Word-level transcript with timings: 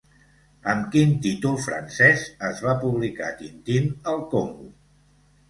Amb 0.71 0.87
quin 0.95 1.11
títol 1.25 1.59
francès 1.65 2.23
es 2.49 2.63
va 2.69 2.75
publicar 2.87 3.29
Tintín 3.43 3.95
al 4.15 4.27
Congo? 4.35 4.69